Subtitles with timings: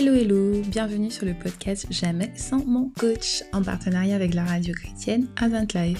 [0.00, 4.72] Hello hello, bienvenue sur le podcast Jamais sans mon coach en partenariat avec la radio
[4.72, 5.98] chrétienne Advent Live.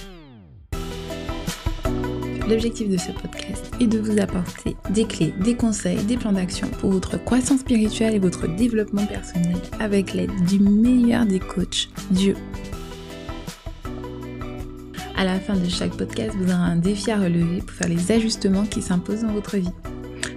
[2.47, 6.69] L'objectif de ce podcast est de vous apporter des clés, des conseils, des plans d'action
[6.79, 12.37] pour votre croissance spirituelle et votre développement personnel avec l'aide du meilleur des coachs, Dieu.
[15.17, 18.13] À la fin de chaque podcast, vous aurez un défi à relever pour faire les
[18.13, 19.73] ajustements qui s'imposent dans votre vie.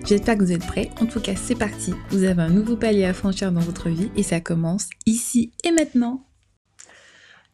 [0.05, 0.91] J'espère que vous êtes prêts.
[1.01, 1.93] En tout cas, c'est parti.
[2.11, 5.71] Vous avez un nouveau palier à franchir dans votre vie et ça commence ici et
[5.71, 6.27] maintenant.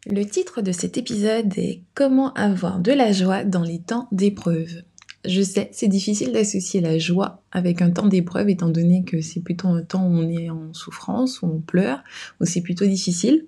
[0.07, 4.83] Le titre de cet épisode est Comment avoir de la joie dans les temps d'épreuve.
[5.27, 9.41] Je sais, c'est difficile d'associer la joie avec un temps d'épreuve étant donné que c'est
[9.41, 12.03] plutôt un temps où on est en souffrance, où on pleure,
[12.41, 13.45] où c'est plutôt difficile.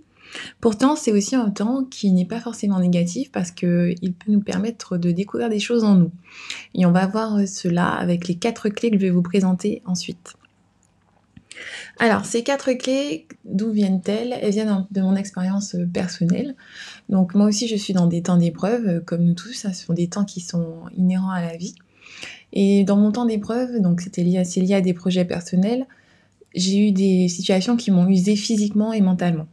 [0.60, 4.96] Pourtant, c'est aussi un temps qui n'est pas forcément négatif parce qu'il peut nous permettre
[4.96, 6.12] de découvrir des choses en nous.
[6.74, 10.34] Et on va voir cela avec les quatre clés que je vais vous présenter ensuite.
[11.98, 14.34] Alors, ces quatre clés, d'où viennent-elles?
[14.40, 16.54] Elles viennent de mon expérience personnelle.
[17.08, 19.52] Donc, moi aussi, je suis dans des temps d'épreuve, comme nous tous.
[19.52, 21.74] Ce sont des temps qui sont inhérents à la vie.
[22.52, 25.86] Et dans mon temps d'épreuve, donc lié, lié à des projets personnels,
[26.54, 29.46] j'ai eu des situations qui m'ont usé physiquement et mentalement.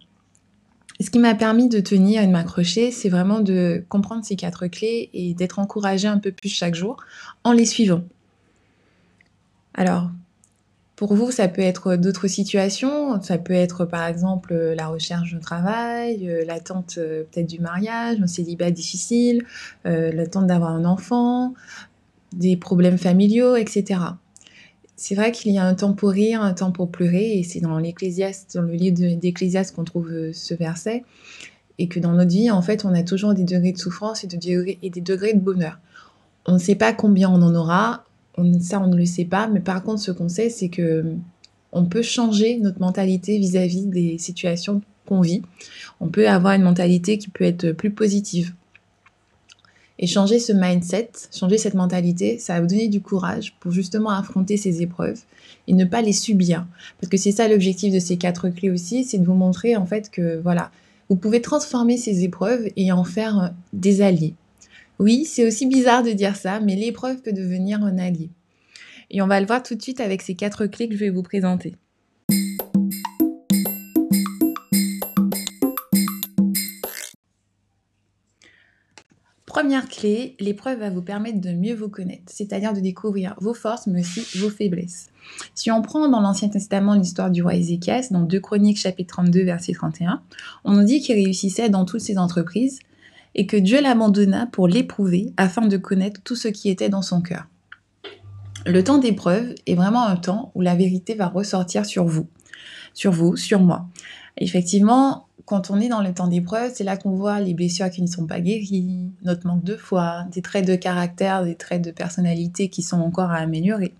[0.99, 4.67] Ce qui m'a permis de tenir et de m'accrocher, c'est vraiment de comprendre ces quatre
[4.67, 6.97] clés et d'être encouragée un peu plus chaque jour
[7.43, 8.01] en les suivant.
[9.75, 10.09] Alors,
[10.95, 13.21] pour vous, ça peut être d'autres situations.
[13.21, 18.17] Ça peut être par exemple la recherche de travail, euh, l'attente euh, peut-être du mariage,
[18.19, 19.45] un célibat difficile,
[19.85, 21.53] euh, l'attente d'avoir un enfant,
[22.33, 23.99] des problèmes familiaux, etc
[24.97, 27.59] c'est vrai qu'il y a un temps pour rire, un temps pour pleurer, et c'est
[27.59, 31.03] dans l'Ecclésiaste, dans le livre d'Ecclésiaste qu'on trouve euh, ce verset,
[31.77, 34.27] et que dans notre vie, en fait, on a toujours des degrés de souffrance et,
[34.27, 35.79] des degrés de bonheur.
[36.47, 38.05] On ne sait pas combien on en aura,
[38.59, 41.05] ça on ne le sait pas, mais par contre, ce qu'on sait, c'est que
[41.71, 45.43] on peut changer notre mentalité vis-à-vis -vis des situations qu'on vit.
[45.99, 48.53] On peut avoir une mentalité qui peut être plus positive.
[49.99, 54.11] Et changer ce mindset, changer cette mentalité, ça va vous donner du courage pour justement
[54.11, 55.19] affronter ces épreuves
[55.67, 56.67] et ne pas les subir.
[56.99, 59.85] Parce que c'est ça l'objectif de ces quatre clés aussi, c'est de vous montrer en
[59.85, 60.71] fait que voilà,
[61.09, 64.35] vous pouvez transformer ces épreuves et en faire euh, des alliés.
[64.99, 68.29] Oui, c'est aussi bizarre de dire ça, mais l'épreuve peut devenir un allié.
[69.09, 71.09] Et on va le voir tout de suite avec ces quatre clés que je vais
[71.09, 71.75] vous présenter.
[79.57, 83.87] Première clé, l'épreuve va vous permettre de mieux vous connaître, c'est-à-dire de découvrir vos forces,
[83.87, 85.09] mais aussi vos faiblesses.
[85.55, 89.45] Si on prend dans l'Ancien Testament l'histoire du roi Ézéchias, dans 2 Chroniques chapitre 32
[89.45, 90.21] verset 31,
[90.63, 92.77] on nous dit qu'il réussissait dans toutes ses entreprises
[93.33, 97.23] et que Dieu l'abandonna pour l'éprouver afin de connaître tout ce qui était dans son
[97.23, 97.47] cœur.
[98.67, 102.27] Le temps d'épreuve est vraiment un temps où la vérité va ressortir sur vous,
[102.93, 103.87] sur vous, sur moi.
[104.37, 108.01] Effectivement, quand on est dans le temps d'épreuve, c'est là qu'on voit les blessures qui
[108.01, 111.91] ne sont pas guéries, notre manque de foi, des traits de caractère, des traits de
[111.91, 113.93] personnalité qui sont encore à améliorer.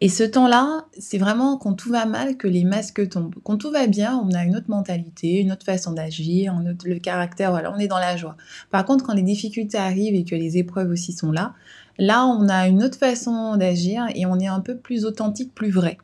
[0.00, 3.36] Et ce temps-là, c'est vraiment quand tout va mal que les masques tombent.
[3.44, 7.52] Quand tout va bien, on a une autre mentalité, une autre façon d'agir, le caractère,
[7.52, 8.36] voilà, on est dans la joie.
[8.72, 11.54] Par contre, quand les difficultés arrivent et que les épreuves aussi sont là,
[11.96, 15.70] là, on a une autre façon d'agir et on est un peu plus authentique, plus
[15.70, 15.96] vrai.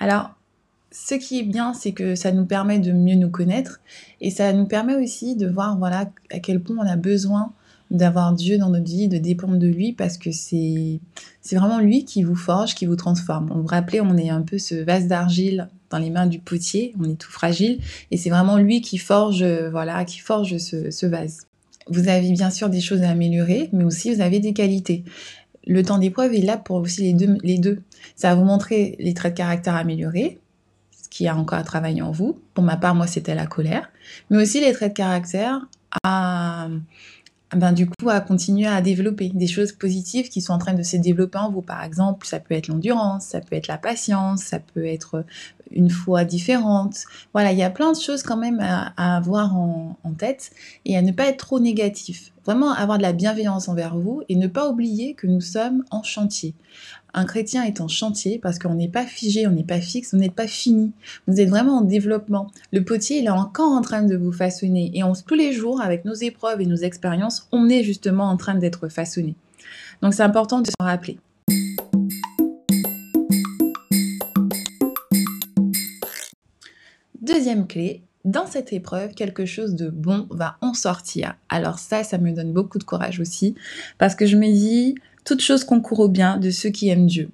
[0.00, 0.37] Alors,
[0.90, 3.80] ce qui est bien, c'est que ça nous permet de mieux nous connaître
[4.20, 7.52] et ça nous permet aussi de voir voilà à quel point on a besoin
[7.90, 11.00] d'avoir Dieu dans notre vie, de dépendre de lui parce que c'est
[11.52, 13.50] vraiment lui qui vous forge, qui vous transforme.
[13.54, 16.94] On vous rappelez, on est un peu ce vase d'argile dans les mains du potier,
[17.00, 21.06] on est tout fragile et c'est vraiment lui qui forge voilà, qui forge ce, ce
[21.06, 21.46] vase.
[21.90, 25.04] Vous avez bien sûr des choses à améliorer, mais aussi vous avez des qualités.
[25.66, 27.80] Le temps d'épreuve est là pour aussi les deux, les deux.
[28.16, 30.38] Ça va vous montrer les traits de caractère améliorés,
[31.10, 32.38] qui a encore à travailler en vous.
[32.54, 33.90] Pour ma part, moi, c'était la colère,
[34.30, 35.66] mais aussi les traits de caractère
[36.02, 36.68] à,
[37.56, 40.82] ben, du coup, à continuer à développer des choses positives qui sont en train de
[40.82, 41.62] se développer en vous.
[41.62, 45.24] Par exemple, ça peut être l'endurance, ça peut être la patience, ça peut être
[45.70, 47.04] une foi différente.
[47.32, 50.50] Voilà, il y a plein de choses quand même à, avoir en, tête
[50.84, 52.32] et à ne pas être trop négatif.
[52.44, 56.02] Vraiment avoir de la bienveillance envers vous et ne pas oublier que nous sommes en
[56.02, 56.54] chantier.
[57.18, 60.18] Un chrétien est en chantier parce qu'on n'est pas figé, on n'est pas fixe, on
[60.18, 60.92] n'est pas fini.
[61.26, 62.52] Vous êtes vraiment en développement.
[62.72, 64.92] Le potier, il est encore en train de vous façonner.
[64.94, 68.36] Et on, tous les jours, avec nos épreuves et nos expériences, on est justement en
[68.36, 69.34] train d'être façonné.
[70.00, 71.18] Donc c'est important de s'en rappeler.
[77.20, 81.34] Deuxième clé, dans cette épreuve, quelque chose de bon va en sortir.
[81.48, 83.56] Alors ça, ça me donne beaucoup de courage aussi,
[83.98, 84.94] parce que je me dis,
[85.24, 87.30] toute chose concourt au bien de ceux qui aiment Dieu.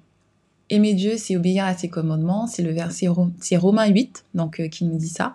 [0.69, 2.47] aimer Dieu, c'est obéir à ses commandements.
[2.47, 3.07] C'est le verset,
[3.39, 5.33] c'est Romains 8, donc euh, qui nous dit ça.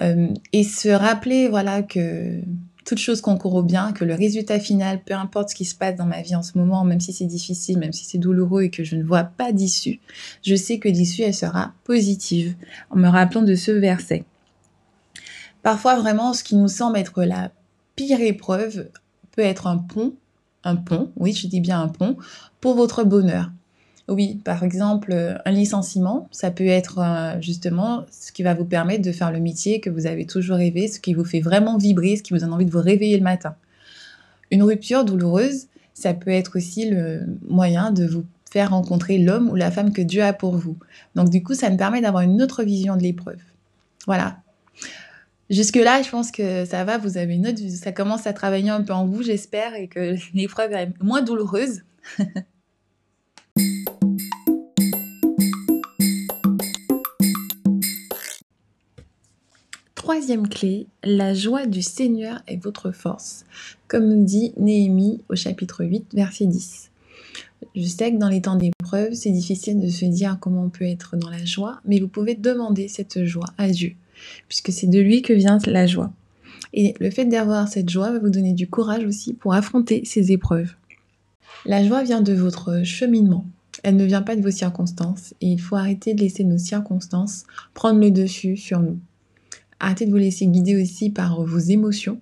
[0.00, 2.40] Euh, et se rappeler, voilà, que
[2.84, 5.96] toute chose concourt au bien, que le résultat final, peu importe ce qui se passe
[5.96, 8.70] dans ma vie en ce moment, même si c'est difficile, même si c'est douloureux et
[8.70, 10.00] que je ne vois pas d'issue,
[10.42, 12.54] je sais que l'issue, elle sera positive
[12.90, 14.24] en me rappelant de ce verset.
[15.62, 17.50] Parfois, vraiment, ce qui nous semble être la
[17.96, 18.88] pire épreuve
[19.32, 20.14] peut être un pont,
[20.64, 22.16] un pont, oui, je dis bien un pont,
[22.60, 23.50] pour votre bonheur.
[24.08, 28.64] Oui, par exemple, euh, un licenciement, ça peut être euh, justement ce qui va vous
[28.64, 31.78] permettre de faire le métier que vous avez toujours rêvé, ce qui vous fait vraiment
[31.78, 33.54] vibrer, ce qui vous donne envie de vous réveiller le matin.
[34.50, 39.54] Une rupture douloureuse, ça peut être aussi le moyen de vous faire rencontrer l'homme ou
[39.54, 40.76] la femme que Dieu a pour vous.
[41.14, 43.38] Donc du coup, ça me permet d'avoir une autre vision de l'épreuve.
[44.06, 44.38] Voilà.
[45.50, 48.82] Jusque-là, je pense que ça va, vous avez une autre, ça commence à travailler un
[48.82, 51.82] peu en vous, j'espère, et que l'épreuve est moins douloureuse.
[59.96, 63.44] Troisième clé, la joie du Seigneur est votre force,
[63.88, 66.92] comme dit Néhémie au chapitre 8, verset 10.
[67.74, 70.84] Je sais que dans les temps d'épreuve, c'est difficile de se dire comment on peut
[70.84, 73.96] être dans la joie, mais vous pouvez demander cette joie à Dieu,
[74.48, 76.12] puisque c'est de lui que vient la joie.
[76.72, 80.32] Et le fait d'avoir cette joie va vous donner du courage aussi pour affronter ces
[80.32, 80.74] épreuves.
[81.66, 83.44] La joie vient de votre cheminement.
[83.82, 87.44] Elle ne vient pas de vos circonstances et il faut arrêter de laisser nos circonstances
[87.74, 88.98] prendre le dessus sur nous.
[89.78, 92.20] Arrêtez de vous laisser guider aussi par vos émotions.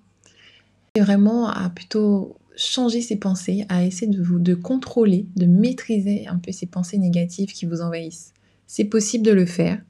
[0.94, 6.26] Et vraiment à plutôt changer ses pensées, à essayer de vous de contrôler, de maîtriser
[6.26, 8.32] un peu ces pensées négatives qui vous envahissent.
[8.66, 9.80] C'est possible de le faire.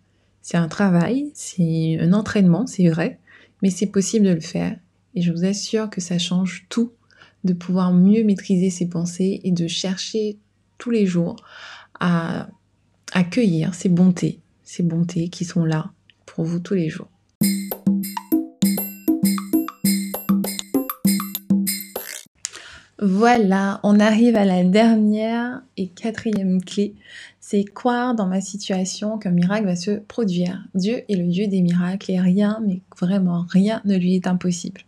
[0.42, 3.18] C'est un travail, c'est un entraînement, c'est vrai,
[3.62, 4.76] mais c'est possible de le faire.
[5.14, 6.92] Et je vous assure que ça change tout
[7.44, 10.38] de pouvoir mieux maîtriser ses pensées et de chercher
[10.78, 11.36] tous les jours
[12.00, 12.48] à
[13.12, 15.92] accueillir ces bontés, ces bontés qui sont là
[16.26, 17.08] pour vous tous les jours.
[23.00, 26.94] Voilà, on arrive à la dernière et quatrième clé.
[27.50, 30.62] C'est croire dans ma situation qu'un miracle va se produire?
[30.74, 34.82] Dieu est le Dieu des miracles et rien, mais vraiment rien ne lui est impossible.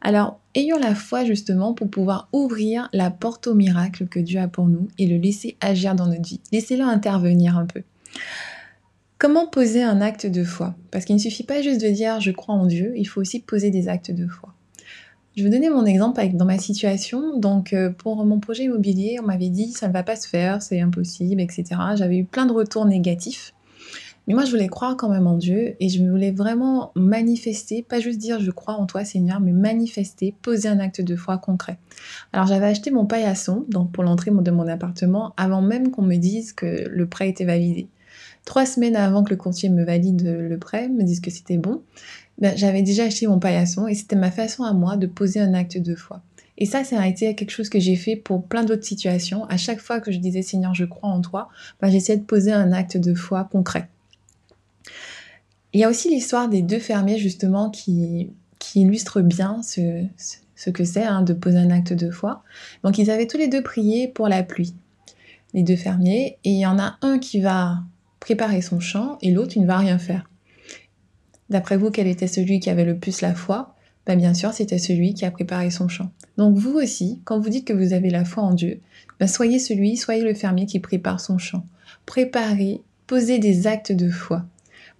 [0.00, 4.46] Alors, ayons la foi justement pour pouvoir ouvrir la porte au miracle que Dieu a
[4.46, 6.40] pour nous et le laisser agir dans notre vie.
[6.52, 7.82] Laissez-le intervenir un peu.
[9.18, 10.76] Comment poser un acte de foi?
[10.92, 13.40] Parce qu'il ne suffit pas juste de dire je crois en Dieu, il faut aussi
[13.40, 14.54] poser des actes de foi.
[15.38, 17.38] Je vais donner mon exemple dans ma situation.
[17.38, 20.60] Donc, euh, pour mon projet immobilier, on m'avait dit ça ne va pas se faire,
[20.62, 21.64] c'est impossible, etc.
[21.94, 23.54] J'avais eu plein de retours négatifs.
[24.26, 28.00] Mais moi, je voulais croire quand même en Dieu et je voulais vraiment manifester, pas
[28.00, 31.78] juste dire je crois en toi, Seigneur, mais manifester, poser un acte de foi concret.
[32.32, 36.52] Alors, j'avais acheté mon paillasson pour l'entrée de mon appartement avant même qu'on me dise
[36.52, 37.86] que le prêt était validé.
[38.48, 41.82] Trois semaines avant que le courtier me valide le prêt, me dise que c'était bon,
[42.38, 45.52] ben, j'avais déjà acheté mon paillasson et c'était ma façon à moi de poser un
[45.52, 46.22] acte de foi.
[46.56, 49.44] Et ça, ça a été quelque chose que j'ai fait pour plein d'autres situations.
[49.50, 51.50] À chaque fois que je disais Seigneur, je crois en toi,
[51.82, 53.86] ben, j'essayais de poser un acte de foi concret.
[55.74, 60.84] Il y a aussi l'histoire des deux fermiers justement qui, qui illustre bien ce, que
[60.84, 62.42] c'est hein, de poser un acte de foi.
[62.82, 64.72] Donc ils avaient tous les deux prié pour la pluie,
[65.52, 67.82] les deux fermiers, et il y en a un qui va
[68.20, 70.28] préparer son champ et l'autre il ne va rien faire.
[71.50, 73.74] D'après vous, quel était celui qui avait le plus la foi?
[74.06, 76.10] Ben, Bien sûr, c'était celui qui a préparé son champ.
[76.36, 78.80] Donc vous aussi, quand vous dites que vous avez la foi en Dieu,
[79.20, 81.64] ben, soyez celui, soyez le fermier qui prépare son champ.
[82.06, 84.44] Préparez, posez des actes de foi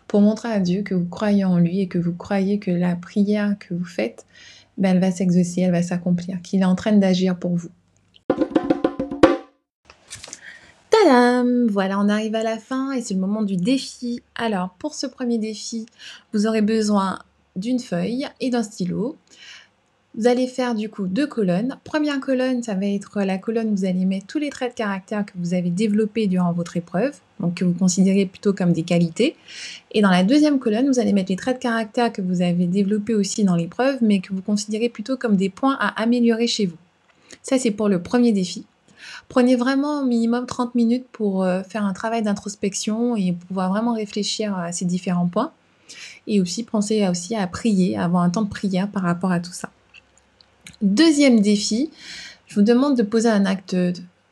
[0.08, 2.96] pour montrer à Dieu que vous croyez en lui et que vous croyez que la
[2.96, 4.26] prière que vous faites,
[4.78, 7.70] ben, elle va s'exaucer, elle va s'accomplir, qu'il est en train d'agir pour vous.
[11.70, 14.22] Voilà, on arrive à la fin et c'est le moment du défi.
[14.34, 15.86] Alors, pour ce premier défi,
[16.32, 17.18] vous aurez besoin
[17.56, 19.16] d'une feuille et d'un stylo.
[20.16, 21.78] Vous allez faire du coup deux colonnes.
[21.84, 24.76] Première colonne, ça va être la colonne où vous allez mettre tous les traits de
[24.76, 28.82] caractère que vous avez développés durant votre épreuve, donc que vous considérez plutôt comme des
[28.82, 29.36] qualités.
[29.92, 32.66] Et dans la deuxième colonne, vous allez mettre les traits de caractère que vous avez
[32.66, 36.66] développés aussi dans l'épreuve, mais que vous considérez plutôt comme des points à améliorer chez
[36.66, 36.78] vous.
[37.42, 38.66] Ça, c'est pour le premier défi.
[39.28, 43.94] Prenez vraiment au minimum 30 minutes pour euh, faire un travail d'introspection et pouvoir vraiment
[43.94, 45.52] réfléchir à ces différents points.
[46.26, 49.40] Et aussi pensez aussi à prier, à avoir un temps de prière par rapport à
[49.40, 49.70] tout ça.
[50.82, 51.90] Deuxième défi,
[52.46, 53.74] je vous demande de poser un acte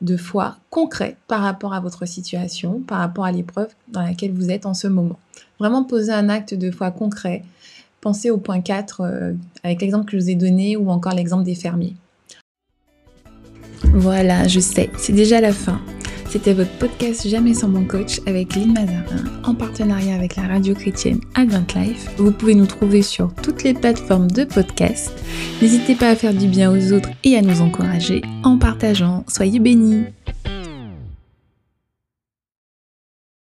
[0.01, 4.51] de foi concret par rapport à votre situation, par rapport à l'épreuve dans laquelle vous
[4.51, 5.19] êtes en ce moment.
[5.59, 7.43] Vraiment poser un acte de foi concret.
[8.01, 9.33] Pensez au point 4 euh,
[9.65, 11.97] avec l'exemple que je vous ai donné ou encore l'exemple des fermiers.
[13.97, 15.81] Voilà, je sais, c'est déjà la fin.
[16.29, 20.75] C'était votre podcast Jamais sans mon coach avec Lynn Mazarin en partenariat avec la radio
[20.75, 22.11] chrétienne Advent Life.
[22.19, 25.13] Vous pouvez nous trouver sur toutes les plateformes de podcast.
[25.63, 29.25] N'hésitez pas à faire du bien aux autres et à nous encourager en partageant.
[29.29, 30.05] Soyez bénis